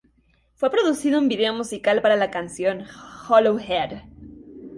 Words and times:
Fue 0.55 0.71
producido 0.71 1.19
un 1.19 1.27
video 1.27 1.53
musical 1.53 2.01
para 2.01 2.15
la 2.15 2.31
canción 2.31 2.85
"Hollow 3.29 3.59
Head". 3.59 4.01